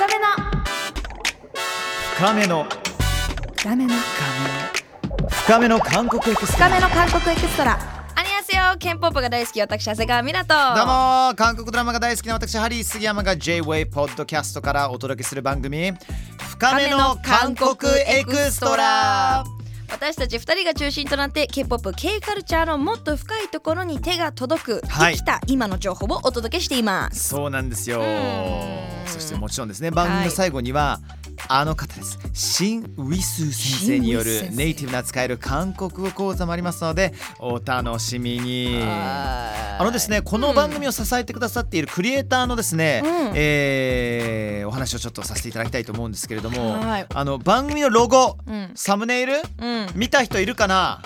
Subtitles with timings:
[0.00, 0.24] 深めの。
[2.14, 2.64] 深めの。
[3.58, 3.94] 深めの。
[5.28, 5.78] 深めの。
[5.78, 6.68] 韓国エクストラ。
[6.70, 7.78] 深めの韓国エクストラ。
[8.16, 11.34] 안녕 하세요 K-POP が大好き私長谷川ミラとどうも。
[11.36, 15.92] 韓国ドラマが大好きな私ハリー杉山が J-WAVE ポッドキャストからお届けする番組。
[16.38, 19.44] 深めの韓国エクストラ
[19.90, 25.16] 私たち2人が中心となって K-POP、K カルチャーのもっと深いところに手が届く、はい。
[25.16, 27.28] 生きた今の情報をお届けしています。
[27.28, 28.00] そうなんですよ。
[28.00, 29.06] ん。
[29.06, 31.00] そしてもちろんですね番組の最後には、
[31.48, 32.18] あの方です。
[32.32, 38.80] シン・ウィス先生によるネイティブな使える韓国語講座もありますのでお楽しみに。
[38.82, 43.32] ああのですねこの番組を支えてくださっているクリエイターのですね、うん。
[43.34, 47.06] えーお話をちょっとさせていただきたいと思うんですけれども、はい。
[47.12, 48.70] あの番組のロゴうん。
[48.76, 49.42] サムネイル？
[49.58, 49.88] うん。
[49.96, 51.02] 見た人いるかな？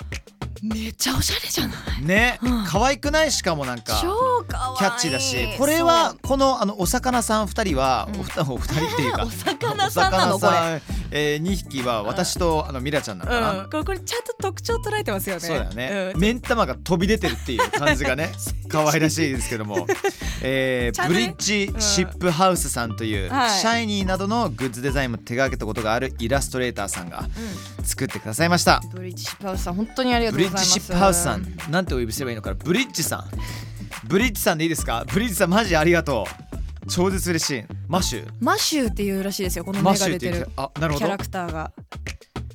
[0.65, 2.05] めっちゃおしゃれじゃない？
[2.07, 2.65] ね、うん。
[2.65, 3.31] 可愛くない？
[3.31, 4.01] しかもなんか。
[4.01, 4.75] 超かわい。
[4.77, 5.59] いキャッチーだし。
[5.59, 8.21] これはこのあのお魚さん2人は、うん。
[8.21, 9.25] お二お二人っていうか。
[9.29, 10.37] お魚さんなの？
[10.37, 10.81] お魚さん
[11.17, 15.41] えー、2匹は私とあのミラちゃんなのかな、うん、これこれちゃんと特徴捉えてますよね。
[15.43, 16.21] そうだよね、うん。
[16.21, 18.33] 目ん玉が飛び出てるっていう感じがね
[18.69, 19.87] 可愛らしいですけども、
[20.43, 23.51] えー、ブリッジシップハウスさんという、はい。
[23.61, 27.29] シャイニーなどのグッズデザインも手掛けたことがあるイラストレーターさんが
[27.85, 28.83] 作ってくださいました。
[28.93, 30.54] ブリッジシップハウスさん本当にありがとブうございます。
[30.59, 31.47] リッジシップハウスさん。
[31.71, 32.57] なんてお呼びすればいいのかな。
[32.57, 33.25] ブリッジさん。
[34.09, 35.05] ブリッジさんでいいですか？
[35.13, 36.27] ブリッジさんマジありがと
[36.87, 36.89] う。
[36.91, 37.65] 超絶嬉しい。
[37.89, 41.07] マッシュマシューっていうらしいですよこのマ目が出てるあなるほど。
[41.07, 41.73] キャラクターが。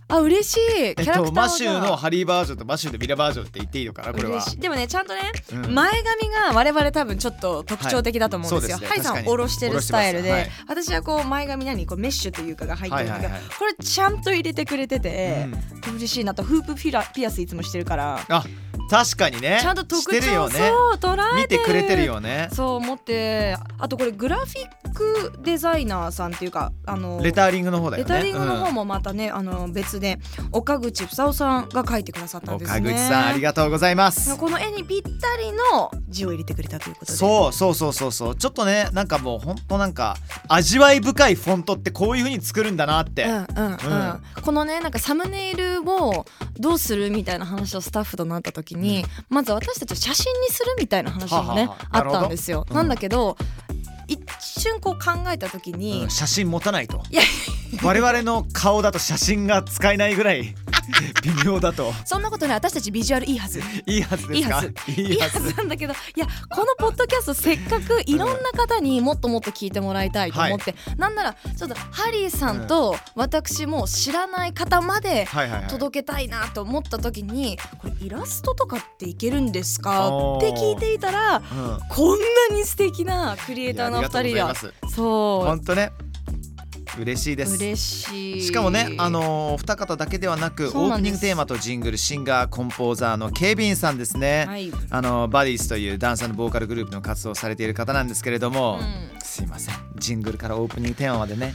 [0.10, 0.60] あ嬉しい。
[0.60, 4.12] キえっと、ャラクターがマッシューのハリーバージョンとマッシューのミラバージョンって言っていいのかな？
[4.12, 4.44] これは。
[4.58, 5.22] でもねちゃんとね、
[5.54, 5.74] うん。
[5.74, 8.78] 前髪が我々多分ちょっと特徴的だと思うんですよ。
[8.78, 8.88] はいね。
[8.88, 10.30] ハリさん下ろしてるスタイルで、
[10.68, 13.58] 下ろして私はこう前髪何こうメッシュというかが入ってるんだけど、はいはいはい。
[13.58, 15.48] これちゃんと入れてくれてて、
[15.96, 18.44] 嬉しいなとフープピラピアスいつもしてるから、あ
[18.90, 19.60] 確かにね。
[19.62, 20.56] ちゃんと特徴してるよね。
[20.58, 21.58] そう捉え見て。
[21.58, 22.50] るてくれてるよね。
[22.52, 23.56] そう思って。
[23.78, 28.12] あとこれグラフィックデザイナーさんっていうかあのレターリングの方だよね。
[28.12, 30.19] レタリングの方も、もまたね、あの別で
[30.52, 32.79] 岡口房夫さんが書いてくださったんですね。
[32.79, 34.35] 岡口さんありがとうございます。
[34.38, 37.18] この絵にぴったりの字を入れてくれたということで。
[37.18, 38.35] そうそうそうそうそう。
[38.35, 46.25] ちょっとねなんかもうほんとなんか味わい深いフォントってこういう風に作るんだなって、うんうんうん、このねなんかサムネイルを
[46.57, 52.59] どうするみたいな話をスタッフとなった時に、まず私たちを写真にするみたいな話もねあったんですよ。
[52.59, 53.38] なるほどなんだけど
[53.69, 53.69] 一
[54.59, 57.02] 瞬こう考えた時に、うん写真持たないと。
[57.09, 57.22] いや。
[57.84, 60.56] 我々の顔だと写真が使えないぐらい
[61.23, 61.94] 微妙だと。
[62.05, 63.61] そんなことね私たちビジュアルいいはず。
[63.85, 64.63] いいはずですか？
[64.88, 65.53] いいいはず。
[65.55, 75.69] なんだけどいやこのポッドキャストせっかくいろんな方にもっともっと聞いてもらいたいと思って、なんならちょっとハリーさんと私も知らない方まではいはいはい。
[75.69, 80.07] 届けたいなと思った時にこれイラストとかっていけるんですか？
[80.38, 81.79] って聞いていたらうん。
[81.89, 82.19] こん
[82.50, 84.27] なに素敵なクリエイターのお二人が。
[84.29, 85.45] いやありがとう。
[85.45, 85.91] 本当ね
[86.97, 87.53] 嬉しいです。
[87.53, 88.41] う嬉しい。
[88.41, 99.19] しかもね、あのー、二方だけではなくオープニングテーマとジングルシンガーコンポーザーのケビンさんですね、はい、あのバディーズというダンサーのボーカルグループの活動をされている方なんですけれども、うん。
[99.22, 99.75] すいません。
[99.97, 101.53] ジングルからオープニングテーマまでね。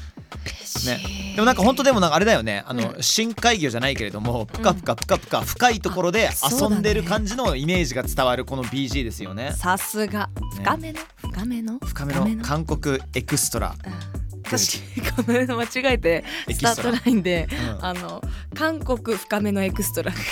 [0.86, 1.34] ね。
[1.34, 2.62] でもなんか本当でもなんかあれだよね。
[2.66, 9.52] あの、う深海魚じゃないけれどもぷかぷかぷかぷか深いところで遊んでる感じのイメージが伝わるこの BG ですよね。
[9.56, 10.30] さすが。
[10.56, 11.00] 深めの？
[11.16, 12.44] 深めの深めの？
[12.44, 13.74] 韓国エクストラ、
[14.16, 14.80] うん私
[15.16, 17.84] この間間違えてスタートラインで、うん。
[17.84, 18.22] あの
[18.54, 20.12] 韓国深めのエクストラ。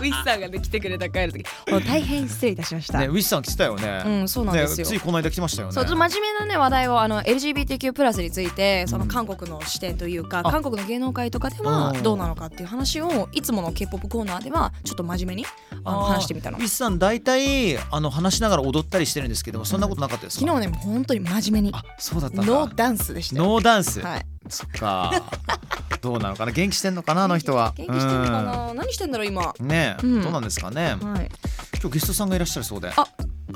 [0.00, 1.44] ウィスさんがね来てくれた帰る時。
[1.86, 5.74] 大変失礼いたしました、ねウィッシュさん来てたよね、うんそうなんですよ、ねついこの間来てましたよね。
[5.74, 10.50] そうちょっと真面目なね話題をあの LGBTQ+ プラスについてその韓国の視点というか、あ。
[10.50, 12.02] 韓国の芸能界とかではうん。
[12.02, 15.46] どうなのかっていう話をいつもの K-POP コーナーではちょっと真面目に
[15.84, 16.58] あの話してみたの。
[16.58, 21.74] ウィッシュさん大体あの話しながら踊ったりしてるんですけどもそんなことなかったですか、昨日ね本当に真面目に。
[21.74, 25.12] あそうだったノーダンスでしたノーダンス、はい、そっか。
[26.00, 26.50] どうなのかな？
[26.50, 27.22] 元気してんのかな？
[27.24, 27.74] あの人は。
[27.76, 28.74] 元気してんのかな？
[28.74, 29.54] 何してんだろう今？
[29.60, 31.30] ね、うん、どうなんですかね、はい、
[31.80, 32.90] 今日ゲストさんがいらっしゃるそうで。
[32.96, 33.06] あ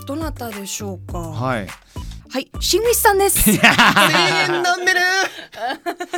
[0.07, 1.19] どなたでしょうか？
[1.19, 1.67] はい。
[2.31, 3.45] はい、新内さんです。
[3.45, 5.01] 全員飲んでる。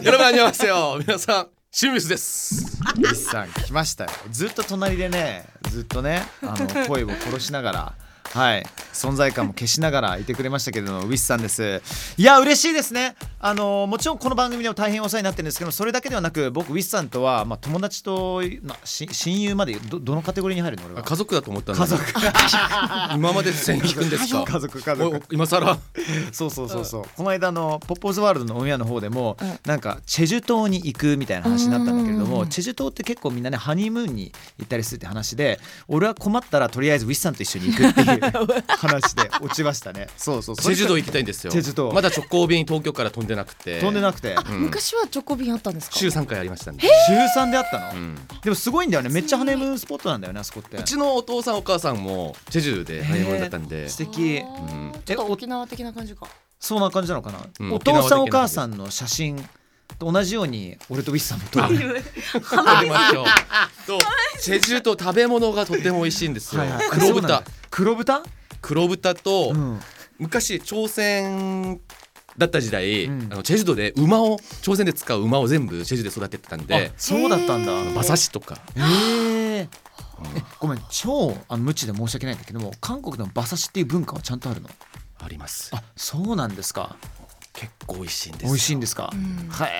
[0.04, 0.66] よろしくお願いします
[1.06, 2.78] 皆さん、清水です。
[2.98, 4.10] 水さん来ましたよ。
[4.30, 7.94] ずっと隣でね、ずっとね、あの声を殺しながら。
[8.34, 8.66] はい。
[8.92, 11.80] 存在感も消しながらいてくれましたけれどもウィスさんです。
[12.16, 13.14] いや嬉しいですね。
[13.40, 21.02] あのもちろんこの番組でも大変お世話になってるんですけどそれだけではなく僕ウィスさんとは、まあ、友達となし親友までどどのカテゴリーに入るの俺は？
[21.04, 21.82] 家族だと思ったんだ。
[21.82, 22.02] 家族。
[23.14, 24.44] 今まで線引くんですか？
[24.44, 25.78] 家族家族お今更？
[26.32, 29.58] そうそうそうそう、この間の「ポップオズワールド」のオンエアの方でも、うん。
[29.64, 32.48] なんかチェジュ島に行くみたいな話になったんだけれども、うん。
[32.48, 40.08] チェジュ島って結構みんなねハニームーンに行ったりするって話で俺は困ったらとりあえずウィスさんと一緒に行くっていういう話で落ちましたね。
[40.16, 40.56] そうそう。
[40.56, 41.50] チェジュ島行きたいんですよ。
[41.50, 41.92] チェジュ島。
[41.92, 43.80] まだ直行便東京から飛んでなくて。
[43.80, 44.34] 飛んでなくて。
[44.50, 44.60] うん。
[44.62, 45.96] 昔はチョコビンあったんですか？
[45.96, 49.08] 週3回ありましたんで、週3であったの、うんでもすごいんだよね。
[49.08, 50.76] めっちゃハネムーンスポットなんだよねあそこって。
[50.76, 53.88] うちのお父さんお母さんもチェジュでハイモンだったんで。
[53.88, 54.40] 素敵。
[54.40, 56.28] ちょっと沖縄的な感じか。
[56.60, 57.72] そんな感じなのかな、うん。
[57.72, 59.36] お父さんお母さんの写真。
[59.36, 59.42] と
[59.98, 61.84] 同じように俺とウィスさんも撮る撮
[62.82, 63.26] りましょう。
[63.86, 63.98] と
[64.40, 66.88] チェジュと食べ物がとても美味しいんですよ、はいはい。
[66.90, 67.42] 黒豚。
[67.70, 68.22] 黒豚、
[68.60, 69.80] 黒豚と、うん。
[70.18, 71.80] 昔朝鮮
[72.36, 73.28] だった時代、うん。
[73.32, 77.80] あのチェジュ島で馬を朝鮮で使う馬を全部チェジュで育ててたんあでそうだったんだ。
[77.82, 78.58] 馬刺しとか。
[78.76, 79.68] えー。
[80.36, 84.68] えごめん超あの無知で申し訳ないんだけども韓国でも馬刺しっていう文化はちゃんとあるの？
[85.20, 85.70] あります。
[85.74, 86.96] あそうなんですか
[87.58, 89.48] 結構美味しいんです美味しいんですか、うん。
[89.48, 89.70] はい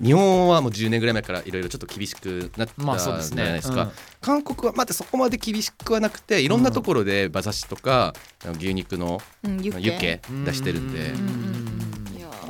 [0.00, 3.90] 日本はもう10年ぐらい前からいろいろちょっと厳しくなったじゃないですか、うん。
[4.22, 8.14] 韓国はまだそこまで厳しくはなくていろんなところで馬刺しとか
[8.58, 10.22] 牛肉のうんユッケ。
[10.46, 11.12] 出してるんで。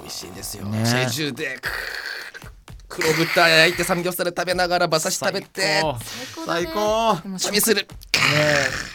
[0.00, 0.84] 美味しいんですよ、ね。
[0.86, 1.58] チェジュで
[2.88, 5.82] 黒豚焼いてサムギョプサル食べながら馬刺し食べて。
[6.46, 7.18] 最高。
[7.20, 7.82] でも旅する。
[7.82, 7.88] ね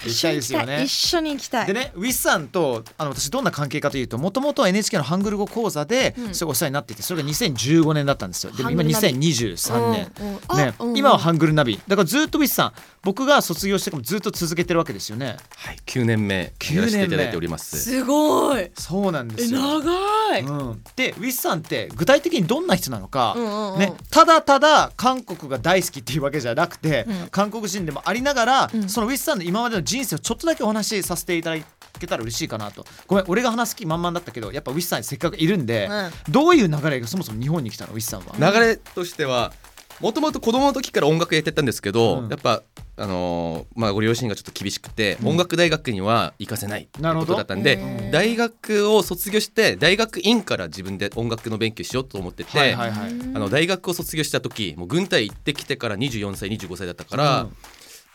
[0.05, 0.35] 行きたい。
[0.35, 0.83] ですよね。
[0.83, 1.67] 一緒に行きたい。
[1.67, 6.35] でねウィスさんとあの私どんな関係かというともともと NHK のハングル語講座でうん。
[6.35, 8.51] それお世話になっていてそれが2015年だったんですよ。
[8.51, 9.15] でも今ハングルナビ。
[9.15, 10.73] 2023年、うんうんあね。
[10.79, 10.97] うんうん。
[10.97, 11.79] 今はハングルナビ。
[11.87, 12.73] だからずっとウィスさん
[13.03, 15.37] 僕が卒業してからもずっと続けてるわけですよね。
[15.55, 17.77] はい9年目やらせていただいております。
[17.79, 18.71] すごい。
[18.75, 19.59] そうなんでえすよ。
[19.79, 19.95] 長い
[20.41, 23.79] うん、でウィスさんって具体的にどんな人なのか、うんうんうん。
[23.79, 27.27] ね、ただただ韓国が大好きっていうわけじゃなくて、うん。
[27.29, 28.89] 韓国人でもありながら、うん。
[28.89, 31.61] そのウィスさんの今までの人生をちょっとだけお話しさせていただ
[31.99, 32.85] けたら嬉しいかなと。
[33.07, 35.89] ごめん俺が話す気満々だったけどやっぱウィスさんせっかくいるんで、
[36.27, 38.35] うどういう流れがそもそも日本に来たのウィスさんは？
[38.37, 39.53] 流れとしては
[40.01, 42.29] もともと子供の時から音楽やってたんですけど、うん。
[42.29, 42.63] やっぱ
[42.97, 47.33] あのーまあご両親がちょっと厳しくて、音楽大学には行かせないってこなるほど。
[47.33, 53.11] とだったんで大学を卒業して大学院から自分で音楽の勉強しようと思ってて、はいはいはい。
[53.33, 57.55] あの大学を卒業した時もう軍隊行ってきてから24歳25歳だったから、うん。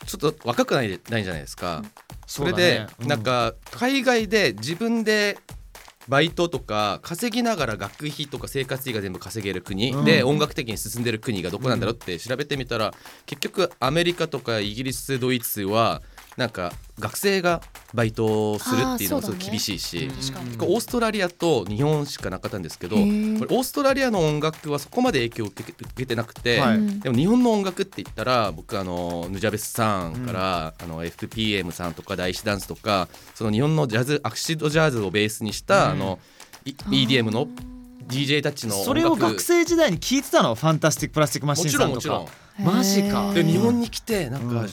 [0.06, 1.83] ちょっと若くないないじゃないですか。
[2.26, 3.09] それで、うん。
[3.09, 5.38] なんか海外で自分で
[6.11, 10.05] バイトとか稼ぎながら学費とか生活費が全部稼げる国、うん。
[10.05, 12.93] で音楽的に進んでる国がどこなんだろうって調べてみたら
[13.27, 16.03] 結局アメリカとかイギリスドイツは
[16.41, 17.61] なんか学生が
[17.93, 20.15] バイトをするっていうのもすごい厳しいし、うん。
[20.15, 20.73] 確かに。
[20.73, 26.79] オーストラリアと日本しかなかったんですけどこれオーストラリアの音楽はそこまで影響を受け受けてなくて、はい。
[26.79, 35.91] うんでも日本の音楽って言ったら僕あのヌジャベスさんから、あの FPM さんとか大師ダンスとかその日本のジャズアクシッドジャズをベースにした、うん。
[35.91, 36.19] あの
[36.65, 37.49] い EDM の
[38.09, 38.87] DJ たちの音楽。
[38.87, 40.55] それを学生時代に聞いてたの？
[40.55, 42.27] ファンタスティック・プラスティック・マシもちンさんとろんもちろん。
[42.27, 43.35] かマジか。
[43.35, 44.69] で日本に来てなんか、うん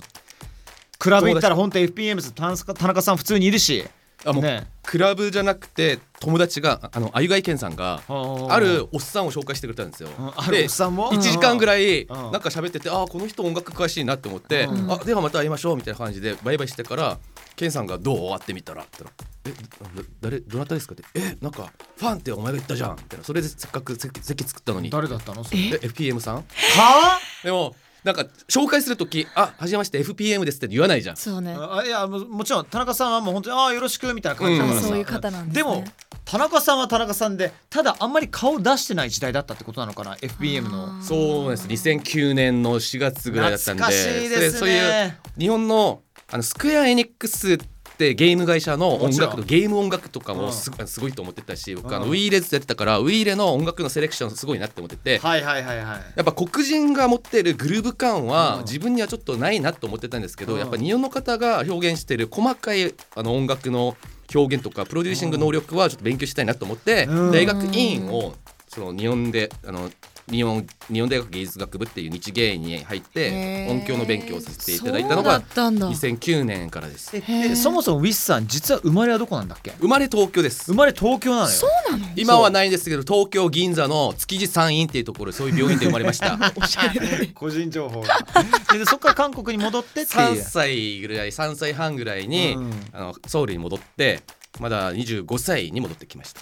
[1.00, 3.84] クラブ行ったら本当 FPM と田中田中さん普通にいるし。
[4.26, 4.66] あもう、ね。
[4.82, 10.10] クラブじゃなくて友達があのあゆがいけんさんがあるおっさんを紹介してくれたんですよ。
[10.18, 12.32] うんあるおっさんも？1時間ぐらいうん。
[12.32, 14.92] なんか喋っててあーこの人音楽詳しいなって思って、うん。
[14.92, 17.20] あではまた会いましょうみたいな感じでバイバイしてから
[17.56, 19.04] ケンさんが「どう?」会ってみたらって
[19.44, 23.26] 言ったら「えだ誰どなたですか?」って「えなんかファンってお前が言ったじゃん」みたいな。
[23.26, 24.90] それでせっかく席席作ったのに。
[24.90, 25.44] 誰だったの？
[25.44, 25.60] それ。
[25.70, 26.36] で FPM さん？
[26.38, 31.18] はでもなんか紹介する時あはじめまして FPM です」って言わないじゃん。
[31.18, 31.56] そうね。
[31.58, 35.64] あいやももちろん田中さんはもう本当にああよろしくみたいな感じだからさ、そういう方なんですね。
[35.64, 35.84] でも
[36.26, 41.02] 田中さんは田中さんでただあんまり顔出してない時代だったってことなのかな FPM の。
[41.02, 41.68] そうです。
[41.68, 43.84] 2009年の4月ぐらいだったんで。
[43.84, 44.50] 懐かしいですね。
[44.52, 47.58] そそういう日本のあのスクエア・エニックス
[47.98, 50.40] ってゲーム会社の音楽とゲーム音楽とかうん。
[50.42, 52.12] もす,、すごいと思ってたし僕あのうん。
[52.12, 55.86] ウィーレズやってたからウィーレの音楽のセレクションすごいなって思ってて、はいはいはいはい。
[56.16, 58.62] やっぱ黒人が持ってるグルーヴ感はうん。
[58.62, 60.60] 自分にはちょっとないなと思ってたんですけど、うん。
[60.60, 63.98] やっぱ日本の方が表現してる細かいあの音楽の
[64.34, 67.32] 表現とかプロデューシング能力はちょっと勉強したいなと思って、うん。
[67.32, 68.36] 大学院を
[68.68, 69.90] その日本であの
[70.30, 75.90] 日本日本大学芸術学部っていう日芸に入って音響の勉強をさせていただいたのがったんだ。
[75.90, 77.14] 2009年からです。
[77.56, 79.72] そもそもウィスさん実は生まれはどこなんだっけ？
[79.80, 80.66] 生まれ東京です。
[80.66, 81.48] 生まれ東京なのよ。
[81.48, 82.06] そうなの？
[82.18, 86.38] 今はないんですけど東京銀座の築地山院っていうところそういう病院で生まれました。
[86.56, 87.28] おしゃれ。
[87.28, 88.18] 個人情報が。
[88.78, 92.72] でそっから韓国に戻ってってい3う歳ぐらい3歳半ぐらいに、うん。
[92.92, 94.20] あのソウルに戻って
[94.60, 96.42] まだ25歳に戻ってきました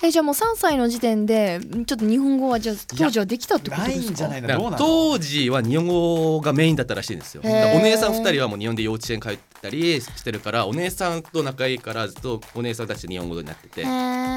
[0.00, 4.76] えじゃあもう3歳の時点でちょっと日本語はじゃあ当時はできたってことですか？
[4.78, 7.42] 当時は日本語がメインだったらしいんですよ。
[7.44, 7.46] お
[7.80, 13.82] 姉さん2人はもう日本で幼稚園通ったりしてるからお姉さんと仲いいからずっとお姉さんたち日本語になってて。
[13.82, 13.88] で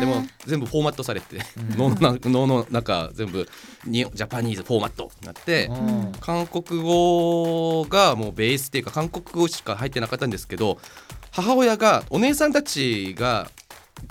[0.08, 1.38] も全部フォーマットされて
[1.78, 3.48] 脳のな脳の中全部
[3.86, 6.12] にジャパニーズフォーマットになってうん。
[6.20, 10.80] 韓国語がもうベースっていうか韓国語しか入ってなかったんですけど
[11.30, 13.52] 母親がお姉さんたちが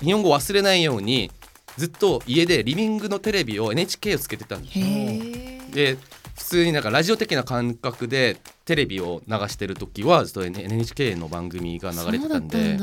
[0.00, 1.32] 日本語を忘れないように
[1.76, 5.96] ずっと家でリビングのテレビを NHK をつけてたんですへえで
[6.36, 8.38] 普通になんかラジオ的な感覚で
[8.70, 12.78] テレビを流してる時はずっと NHK の番組が流れてたんで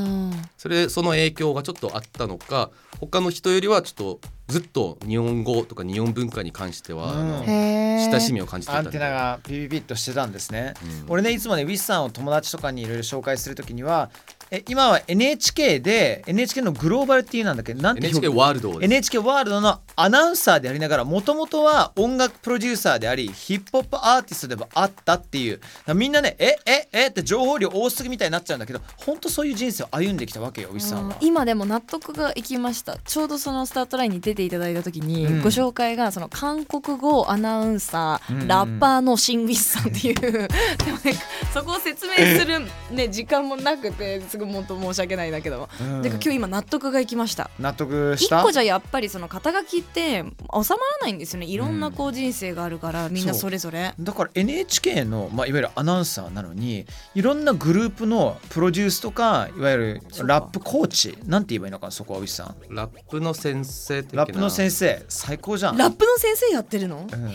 [0.57, 7.45] それその影響がちょっとあったのか他の人よりはちょっとずっと日本語とか日本文化に関しては、うん。
[7.47, 14.09] 親しみを感じてたアンテナがピピピッとしてたんですね、うん俺ねいつもねウィスさんを友達とかにいろいろ紹介するときには
[14.51, 17.73] え今は NHK で NHK のグローバルっていうなんだっけ？
[17.73, 25.59] なんて NHK 表ワールド NHK ワールドのアナウンサーでありながらもともとは音楽プロデューサーでありヒップホップアーティストでもあったっていう
[25.93, 31.17] みんなねえええって情報量多すぎみたいになっちゃうんだけど本当そういう人生を歩んできたわけよウィスさんは。
[31.21, 32.97] 今でも納得がいきました。
[32.97, 35.41] ちょうどそのスタートラインに出ていただいた時に、うん。
[35.41, 38.47] ご紹介がその韓国語アナウンサー、うんうん。
[38.47, 41.13] ラッパーのシン・ウィスさんっていうでもね
[41.53, 42.59] そこを説明する、
[42.91, 46.01] ね、 時間もなくてすごい本当申し訳ないんだけど、うん。
[46.01, 47.49] てか今日今納得がいきました。
[47.59, 48.41] 納得した？
[48.41, 51.45] 一個じゃやっぱりその肩書きって収まらないんですよね。
[51.45, 53.93] いろんなこう人生があるから、みんなそれぞれ。
[53.99, 56.85] だから NHK の、まあ、いわゆるアナウンサーなのに
[57.15, 62.55] いろんなグループのプロデュースとかいわゆるラップコーチなんて言えばいいのかなそこはウィスさん。
[62.69, 65.77] ラップの先生ラップの先生最高じゃん。
[65.77, 67.31] ラップの先生やってるの、うん。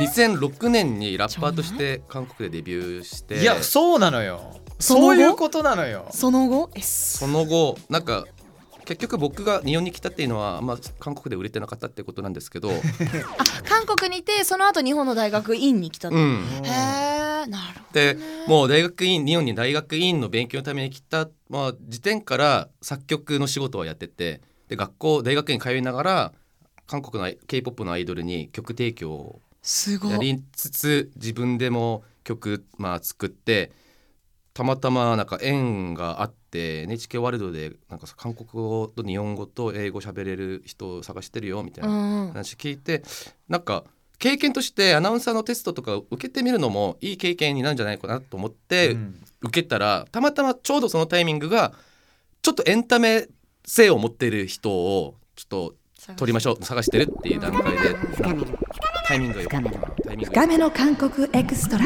[0.00, 3.40] 2006年にラッパーとして韓国でデビューして。
[3.40, 4.60] いやそうなのよ。
[4.78, 5.06] その後？
[5.06, 6.06] そういうことなのよ。
[6.10, 6.70] その後？
[6.80, 8.26] その後なんか
[8.88, 12.70] 結局僕が日本に来たっていうのは、まあ、韓国で売れてなかったってことなんですけど、
[13.38, 18.16] あ韓国にいてその後日本の大学院に来たの、うん、へえなるほどで
[18.46, 26.32] もう大学院日本に大学院の勉強のために来た、まあ、時点から作曲の仕事をやっててで学校大学院通いながら
[26.86, 29.42] 韓国の k p o p のアイドルに曲提供を
[30.10, 33.70] やりつつ自分でも曲、まあ、作って
[34.58, 43.04] たまたまなんか縁があって NHK ワールドでなんか韓国語と日本語と英語喋れる人を探してるよみたいなうん話聞いて
[43.48, 43.84] なんか
[44.18, 49.22] 経験としてアナウンサーのテストとか受けてみるのもいい経験になるんじゃないかなと思ってうん。
[49.42, 51.72] 受けたらたまたまちょうどそのタイミングが
[52.42, 53.28] ちょっとエンタメ
[53.64, 55.74] 性を持ってる人をちょっと
[56.16, 57.94] 取りましょう探してるっていう段階で
[59.06, 61.84] タイミングがよかったなタイミングが深めの韓国エクストラ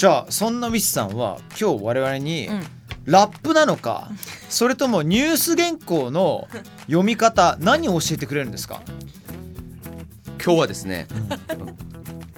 [0.00, 2.62] じゃあそんなウィスさんは今日我々にうん。
[3.04, 4.10] ラップなのか
[4.48, 6.48] それともニュース原稿の
[6.86, 8.80] 読み方何を教えてくれるんですか？
[10.42, 11.06] 今日はですね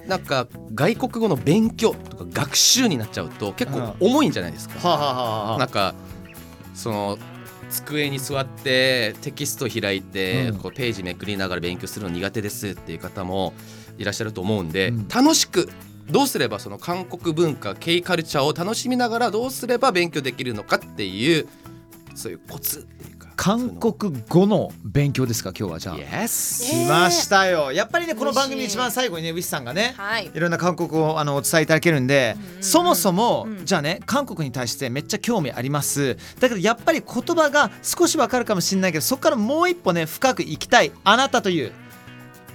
[0.05, 4.85] なんか外国語の勉強とか学習になっちゃうと結構重いんじゃないですか。
[4.85, 5.57] はあ、はあはあはあ。
[5.57, 5.95] なんか
[6.73, 7.17] その
[7.69, 10.57] 机に座ってテキスト開いて、うん。
[10.57, 13.53] こうページめくりながら勉強するの苦手ですっていう方も
[13.97, 15.07] いらっしゃると思うんで、うん。
[15.07, 15.69] 楽しく
[16.09, 21.47] どうすればその韓国文化 K カルチャーを楽しみながらどうすれば勉強できるのかっていう
[22.15, 25.97] そういうコツっていうか韓国語の勉強ですか今日はじゃあ。
[25.97, 27.71] Yes 来ましたよ。
[27.71, 32.63] やっぱりねこの番組一番最後にねウィスさんがねはいいろんな韓国語をあのお伝えいただけるんで、うん。
[32.63, 36.17] そもそも、うんじゃあね韓国に対してめっちゃ興味あります。
[36.39, 40.91] だけどやっぱり言葉が少しわかるかもしれないけどそこからもう一歩ね深くいきたい。
[41.03, 41.71] あなたという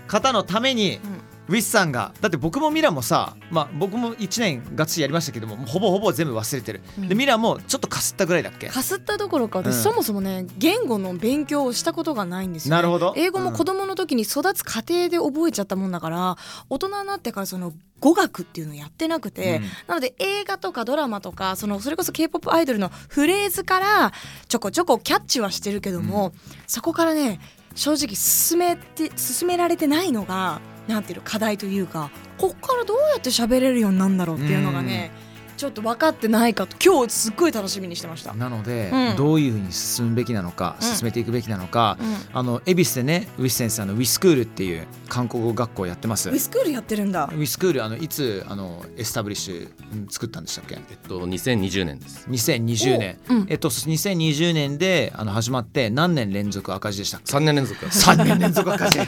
[0.06, 1.00] 方のために、
[1.48, 7.08] ウィスさんがだって僕もミラもさまあ僕も1年がっつりやりましたけどもほぼほぼ全部忘れてる、うん。
[7.08, 8.68] でミラもちょっとかすったぐらいだっけ？
[8.68, 9.82] かすったどころか私、うん。
[9.82, 13.14] そもそもね言語の勉強をしたことがないんですよ、ね、なるほど。
[13.16, 16.36] 英語も子供の時に育つ過程で覚えちゃったもんだから
[16.68, 19.62] 大人になってからその語学っていうのをやってなくて、うん。
[19.88, 24.12] なので映画とかドラマとかそのそれこそ k p o p アイドルのフレーズから
[24.48, 26.32] ちょこちょこキャッチはしてるけども、
[26.66, 27.40] そこからね
[27.74, 35.10] 正直進めて進められてないのがなんていうの課題というかこっからどうやって喋れるようになるんだろうっていうのがね、
[35.56, 38.32] ちょっと分かってないかと今日すっごい楽しみにしてました。
[38.32, 39.16] なので、うん。
[39.16, 40.86] どういうふうに進むべきなのか、うん。
[40.86, 42.16] 進めていくべきなのか、うん。
[42.32, 46.30] あの恵比寿でねウィス先生あのウィスクールっていう韓国語学校やってます。
[46.30, 47.24] ウィスクールやってるんだ。
[47.24, 47.36] ウ。
[47.38, 50.76] ィスクールあのいつあのエスタブリッシュうん作ったんでしたっけ？
[50.76, 52.28] えっと2020年です。
[52.30, 53.46] 2020年、おうん。
[53.48, 57.84] えっと2020年であの始まって何年連続赤字でしたっけ？3年連続。
[57.84, 59.00] 3年連続赤字、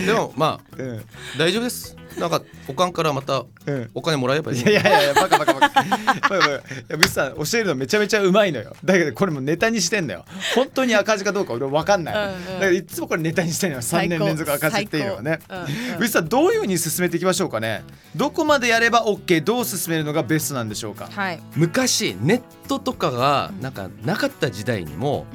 [0.06, 1.04] でもまあうん。
[1.38, 1.96] 大丈夫です。
[2.18, 3.90] なんか保管からまたうん。
[3.94, 4.60] お金もらえばいい。
[4.60, 5.54] いやいやいやいやバカバカ。
[5.54, 8.74] バカブスさん教えるのめちゃめちゃうまいのよ。
[8.84, 10.24] だけどこれもネタにしてんだよ。
[10.54, 12.44] 本当に赤字かどうか俺分かんない、うんうん。
[12.44, 13.82] だからいつもこれネタにしてんのよ。
[13.82, 15.38] 3年連続赤字っていうのはね。
[15.48, 15.62] うんう
[15.96, 15.98] ん。
[15.98, 17.84] ブスさんどういうふうに進めていきましょうかね。
[18.16, 21.08] どこまでやれば OK どう進めるのがベストなんでしょうか。
[21.12, 21.40] はい。
[21.54, 25.26] 昔ネットとかがなんかなかった時代にも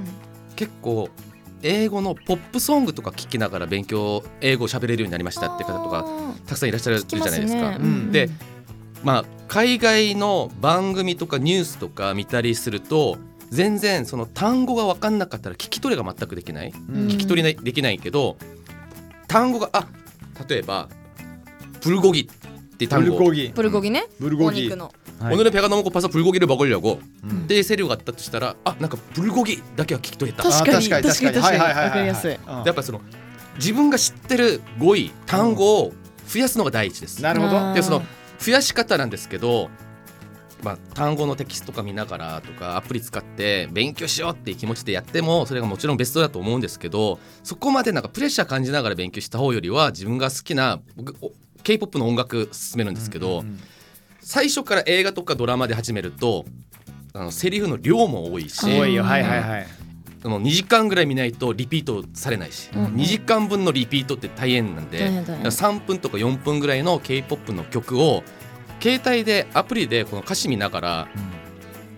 [0.55, 1.09] 結構
[1.63, 6.05] 英語のポップソングとか聞きながら勉強英語を喋れるようになりましたって方とか
[6.45, 7.73] たくさんいらっしゃるじゃないですか。
[7.73, 7.79] すね。
[7.79, 8.29] うんで
[9.03, 13.17] まあ海外の番組とかニュースとか見たりすると
[13.49, 17.07] 全然その単語が分かんなかったら聞き取りが全くできない、うん。
[17.07, 18.37] 聞き取りないできないけど
[19.27, 19.87] 単語があ
[20.47, 20.89] 例えば
[21.81, 23.17] プルゴギって単語。
[23.17, 23.49] ブルゴギ。
[23.49, 24.05] プルコギね。
[24.19, 24.61] ブルゴギ。
[24.61, 33.00] お肉の はい 오늘의 배가 너무 고파서 불고기를 먹으려고 うんでセリフがあったとしたらあなんかブルゴギだけは聞き取れた確かにあ確かに確かに確かにはいはいはいはいわかりやすいうんでやっぱその
[33.56, 35.92] 自分が知ってる語彙単語を
[36.26, 37.22] 増やすのが第一です。
[37.22, 38.02] なるほどあーでその
[38.38, 39.68] 増やし方なんですけど、
[40.62, 51.32] まあ、単語のテキストとか見ながらとかアプリ使って勉強しようっていう気持ちでやってもそれがもちろんベストだと思うんですけどそこまでなんかプレッシャー感じながら勉強した方よりは自分が好きな僕お
[51.64, 53.60] K-POP の音楽進めるんですけど、うんうん
[54.23, 56.45] 最初から映画とかドラマで始めると
[57.13, 59.03] あのセリフの量も多いし多いよ。
[59.03, 59.67] はいはいはい。
[60.25, 62.93] あの2時間ぐらい見ないとリピートされないし、うんうん。
[62.95, 65.45] 2時間分のリピートって大変なんで大変大変。
[65.45, 68.23] 3分とか4分ぐらいの k p o p の曲を
[68.81, 71.07] 携帯でアプリでこの歌詞見ながら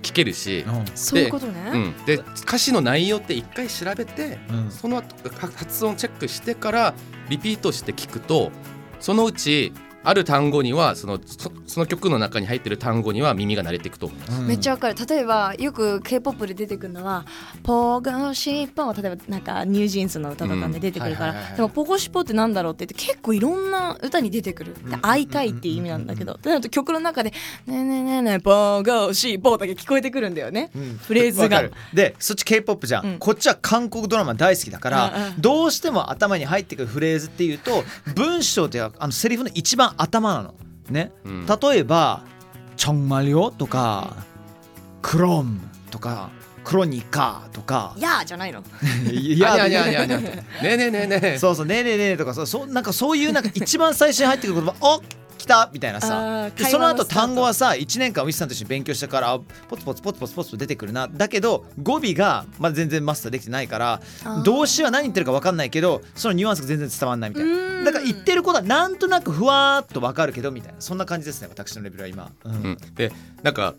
[0.01, 0.65] 聴けるし、
[0.95, 4.71] そういうことね、うん、で歌詞の内容って一回調べてうん。
[4.71, 6.93] その後か発音チェックしてから
[7.29, 8.51] リピートして聞くと
[8.99, 9.71] そのうち
[10.05, 14.41] ある単語にはそのそその曲の中に入ってる単語には耳が慣れていくと思います。
[14.41, 14.47] うん。
[14.47, 14.95] めっちゃわかる。
[15.07, 17.25] 例えばよく K-POP で出てくるのは
[17.63, 24.75] 「ポゴシポ」例えばなんかニュージーンズの歌とかで出てくるからでも「ポゴシポ」ってなんだろうって言って結構いろんな歌に出てくる。
[24.83, 24.89] うん。
[24.91, 27.31] で会いたいっていう意味なんだけどってなると曲の中で
[27.65, 30.69] 「ねえねえねえねえポゴシポ」だけ聞こえてくるんだよね。
[30.75, 30.99] うん。
[31.01, 31.63] フレーズが。
[31.93, 33.17] でそっち K-POP じゃん、うん。
[33.17, 37.83] こっちは韓国ドラマ大好きだから、どうしても頭に入ってくるフレーズっていうと
[38.15, 40.55] 文章っていうかあのセリフの一番頭なの。
[40.89, 41.45] ね、うん。
[41.45, 42.23] 例えば
[42.77, 44.15] 「ちょんまりょ」とか
[45.01, 45.61] 「クロム」
[45.91, 46.29] とか
[46.63, 48.63] 「クロニカ」とか「やー」じゃないの。
[49.11, 50.17] いいやいやいやいや。
[50.17, 51.39] ねえねえねえねえ。
[51.39, 55.01] そうそう「ねえねえねえ」とかそうそうなんかそういうなんか一番最初に入ってくる言葉「お
[55.45, 64.01] 来た!」みたいなさでその後単語はさ1年間ウィスさんと一緒に勉強したからあポツポツポツポツポツと出てくるなだけど語尾がまだ全然マスターできてないから
[64.43, 67.85] 動詞は何言ってるか分かんないけどそのニュアンスが全然伝わんないみたいうな。
[67.85, 72.31] だから言ってることはなんとなくふわーっと分かるけどみたいなそんな感じですね私のレベルは今。
[72.43, 73.11] うんうん、で
[73.43, 73.75] なんか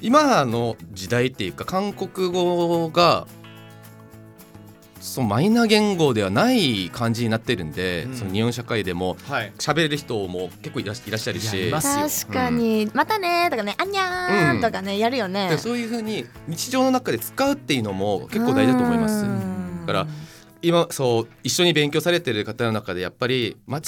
[0.00, 3.26] 今の時代っていうか韓国語が
[5.00, 8.14] そうマイナー言語ではない感じになってるんで、うん。
[8.16, 9.52] その日本社会でもはい。
[9.58, 11.68] 喋れる人も結構いらっいらっしゃるし。
[11.68, 15.48] います確かに「またね」とかね「あんにゃーん」とかねやるよね。
[15.48, 19.24] でそういうふうに日常の中で使うっていうのも結構大事だと思います。
[19.24, 19.86] うん。
[19.86, 20.06] だから
[20.62, 23.82] 今そう一緒に勉強されてる方の中でやっぱり間違っ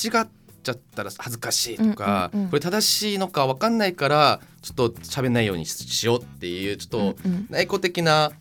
[0.62, 7.46] ちゃったら恥ずかしいとか、うんうんうんこれ正しいのか分かんないからちょっと喋んないようにししようっていうちょっとうんうん。
[7.50, 8.32] 内向的な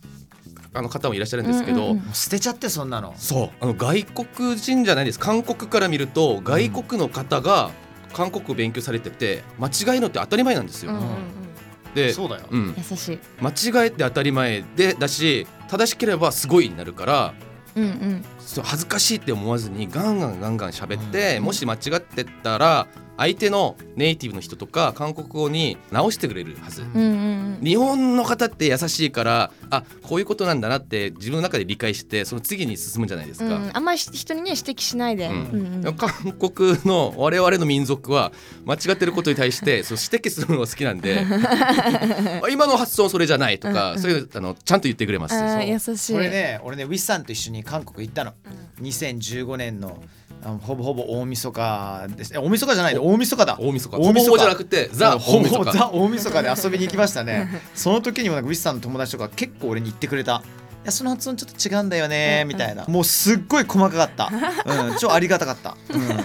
[0.74, 3.14] あの方もいらっしゃるんですけど、捨てちゃってそんなの。
[3.16, 3.50] そう。
[3.60, 5.18] あの外国人じゃないです。
[5.18, 7.70] 韓国から見ると外国の方が
[8.12, 10.92] 韓国を勉強されてて間違いのって当たり前なんですよ。
[10.92, 11.94] うんうんうん。
[11.94, 12.46] でそうだよ。
[12.50, 13.18] うん、優しい。
[13.40, 17.34] 間違えて当たり前でだし正しければすごいになるから
[17.76, 18.24] うんうん。
[18.38, 26.82] そう恥ずかしいって思わずにガンガンガンガン喋って、もし間違ってたら相手のネイティブの人とか韓国語に直してくれるはず。
[26.82, 27.64] うんうんうん。
[27.64, 33.56] 日本の方って優しいからあこういうことなんだなって自分の中で理解してその次に進むんじゃないですか。
[33.56, 35.34] うん、あんまり人にね指摘しないで、うん。
[35.34, 35.94] うんうん。
[35.94, 38.32] 韓国の我々の民族は
[38.64, 41.20] 間違ってることに対してそう指摘するのが好きなんで
[42.42, 45.34] あ今の発音それじゃないとか、そういうあのちゃんと言ってくれます。
[45.64, 46.12] 優しい。
[46.14, 48.32] これね俺ねウィスさんと一緒に韓国行ったの、
[48.80, 50.02] 2015年のあの
[50.42, 52.34] ほぼほぼ大晦日です。
[52.34, 53.56] え大晦日じゃないの大晦日だ。
[53.60, 53.96] 大晦日。
[53.96, 54.38] 大晦日。
[54.38, 57.62] じゃなくてザほぼザ大晦日で遊びに行きましたね。
[57.74, 60.42] その時にもなんかウィスさんの友達とか結構俺に言ってくれた。
[60.82, 62.84] いやその発音ちょっと違うんだよねみたいな。
[62.86, 64.30] もうすっごい細かかった、
[64.90, 65.76] うん、超ありがたかった、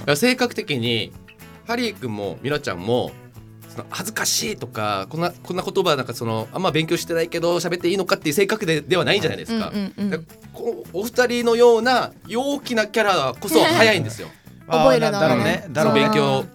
[0.08, 0.18] うん。
[0.18, 1.14] 性格的に
[1.68, 3.12] ハリー君もミラちゃんも
[3.78, 9.70] その恥ずかしいとかこんなこんな言葉なんかそのあんま勉強してないけど喋っていいのかっていう性格でではないじゃないですか。
[9.70, 10.20] うんうんうんで
[10.54, 14.30] こうお二人のような陽気なキャラこそ早いんですよ。
[14.68, 15.66] 覚えるのね。
[15.70, 15.94] だろう。
[15.94, 16.02] ね。
[16.02, 16.46] 勉強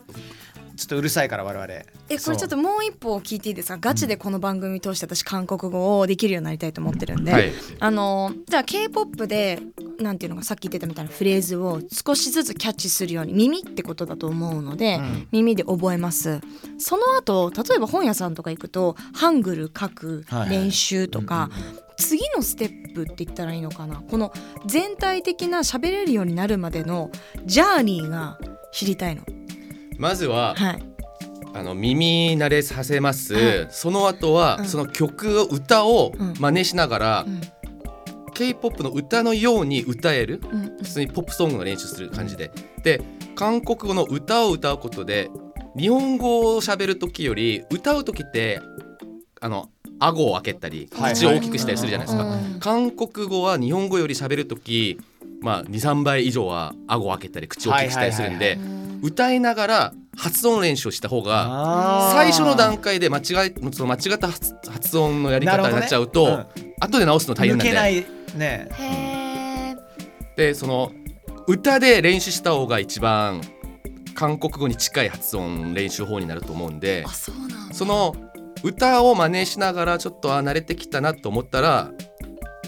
[0.82, 1.64] ちょっとうるさいから我々。
[1.72, 1.84] え
[2.18, 3.78] これちょっともう一歩聞いていいですか？
[3.80, 7.52] ガチでこの番組通して私韓国語をできるようになりたいと思ってるんで、はい。
[7.78, 9.60] あのじゃあ k p o p で
[10.00, 15.28] なんていうのかさっき言ってたみたいなフレーズを少しずつキャッチするように耳ってことだと思うので、うん。
[15.30, 16.40] 耳で覚えます。
[16.78, 21.48] その後例えば本屋さんとか行くとハングル書く練習とか、
[21.96, 24.02] 次のステップって言ったらいいのかな？
[24.10, 24.32] この
[24.66, 27.12] 全体的な喋れるようになるまでの
[27.44, 28.40] ジャーニーが
[28.72, 29.22] 知りたいの。
[29.98, 30.82] まずははい、
[31.54, 33.66] あの耳慣れさせます、はい。
[33.70, 34.64] その後は、うん。
[34.66, 36.34] その曲を歌をうん。
[36.38, 37.40] 真似しながら、うん。
[38.34, 40.40] K-POP の歌のように歌える？
[40.50, 40.76] うん。
[40.78, 42.50] 普通にポップソングの練習する感じで。
[42.82, 43.00] で
[43.34, 45.30] 韓国語の歌を歌うことで
[45.76, 48.60] 日本語を喋る時より歌う時って
[49.40, 55.00] あの顎を開けたりはい口を大きくしたりするじゃないですか、うん韓国語は日本語より喋る時
[55.40, 58.56] まあ23倍以上は顎を開けたり口を大きくしたりするんはいで
[59.02, 67.70] 歌いながら発音練習をした方が最初の段階で間違いその間違った発発音のやり方になっちゃうと、なるほどね後で直すの大変なんで。
[67.70, 68.68] 抜けないね。
[70.36, 70.92] でその
[71.46, 73.42] 歌で練習した方が一番
[74.14, 77.74] 韓国語に近い発音練習法になると思うんであそうなんだ。
[77.74, 78.14] その
[78.62, 81.90] 歌を真似しながらちょっとあ慣れてきたなと思ったら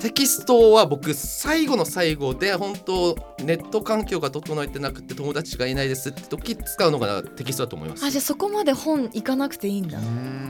[0.05, 8.05] テキストは僕最後の最後で本当ネット環境が整えてなくて友達がいないですって時使うのがテキストだと思います。
[8.05, 9.99] あじゃあそこまで本行かなくていいんだ。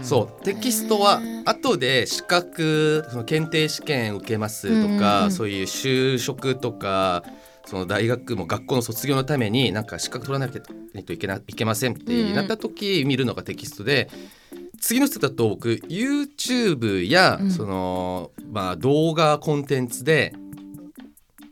[0.02, 7.22] そうテキストは後で資格その検定試験受けますとか、うそういう就職とか
[7.64, 14.43] その大学も学校の卒業のためになんか資格取らなきゃといけないけませんってなった時見るのがテキストで、次のス
[14.88, 17.50] テップだと僕 YouTube や、うん。
[17.50, 20.34] そのまあ動画コンテンツで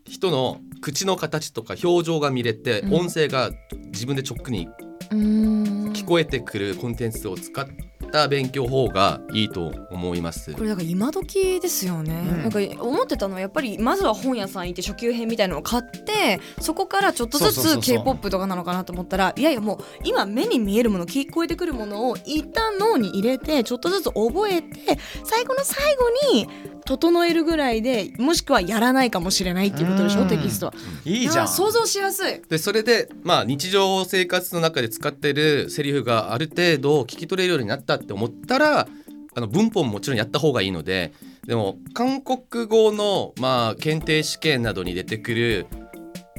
[0.05, 2.95] 人の口の形とか表情が見れて、うん。
[2.95, 3.51] 音声が
[3.93, 4.69] 自分で直に
[5.11, 7.67] 聞こえてくるコンテンツを使っ
[8.13, 10.53] た勉強法がいいと思います。
[10.53, 10.63] こ。
[10.63, 12.43] れだから今時ですよね、うん。
[12.43, 26.49] なんか思ってたのはやっぱりまずは本屋さん行って初級編みたいなのを買ってそこからちょっとずつ k p o p とかなのかなと思ったらいやいやもう今目に見えるもの聞こえてくるものを一旦脳に入れてちょっとずつ覚えて最後の最後に
[26.93, 30.75] 整えるぐらいでもしくはやらないかもしれないっていうことでしょうんテキストは。
[31.05, 32.43] いいじゃんや想像しやすい。
[32.49, 38.89] でそれでまあ日常生活の中で使ってるセリフがある程度聞き取れるようになったって思ったら
[39.35, 41.13] あの文法ももちろんやった方がいいので
[41.47, 45.67] でも韓国語のまあ検定試験などに出てくる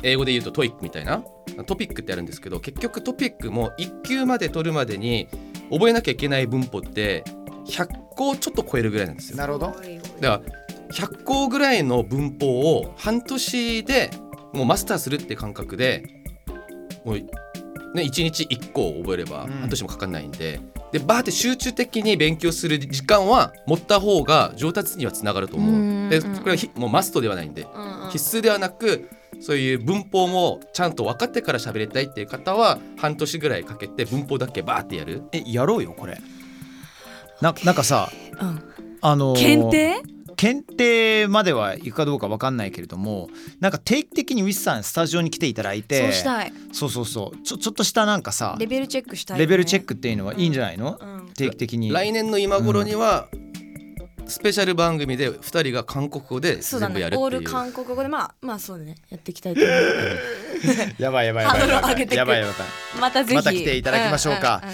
[0.03, 1.23] 英語で言うと TOEIC みたいな
[1.65, 5.27] TOPIKってあるんですけど結局 TOPIKも1級まで取るまでに
[5.71, 7.23] 覚えなきゃいけない文法って
[7.65, 9.37] 100個ちょっと超えるぐらいなんですよ。
[9.37, 9.73] なるほど
[10.23, 14.09] だから100個ぐらいの文法を半年で
[14.53, 16.03] もうマスターするって感覚で
[17.03, 19.51] もうね1日1個覚えればうん。
[19.51, 20.59] 半年もかかんないんで、
[20.91, 25.75] でバーって集中的に勉強する時間は持った方が上達にはつながると思う。
[25.75, 26.09] うん。
[26.09, 27.67] でこれはひもうマストではないんで。
[27.73, 28.09] うんうん。
[28.09, 29.09] 必須ではなく
[29.41, 35.23] そういう文法もちゃんと分かってから喋りたいっていう方は半年ぐらいかけて文法だけバーってやる。
[35.31, 36.17] えやろうよこれ。
[37.41, 38.09] ななんかさ
[38.39, 38.72] うん
[39.03, 40.01] あのー検定？
[40.35, 46.53] 検定まではいくかどうかわかんないけれどもなんか定期的にウィスさんスタジオに来ていただいてそうしたい。
[46.71, 47.37] そうそうそう。
[47.43, 51.29] ちょちょっとしたなんかさレベルチェックしたい、レベルチェックっていうのはいいんじゃないの、うん。
[51.35, 51.91] 定期的に。
[51.91, 53.27] 来年の今頃には、
[54.25, 57.29] スペシャル番組で2人が韓国語でそうだ全部やるっていう。
[57.29, 58.95] ねオール韓国語でまあまあそうだね。
[59.09, 59.73] やっていきたいと思う。
[60.97, 61.61] やばいやばいやばい。
[61.61, 62.17] ハードルやばいを上げてく。
[62.17, 62.55] やばいやばい。
[62.99, 63.35] またぜひ。
[63.35, 64.61] また来ていただきましょうか。
[64.63, 64.73] んんん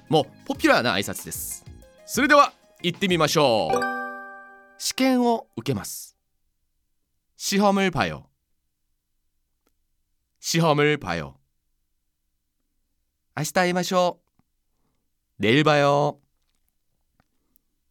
[0.09, 1.65] もうポピュラーな挨拶です
[2.07, 3.81] それでは行ってみましょう
[4.79, 6.17] 試験を受けます
[7.37, 8.25] 시험을봐요
[10.41, 11.36] 시험을 봐요
[13.37, 14.21] 明日会いましょ
[15.39, 16.19] う내일 봐요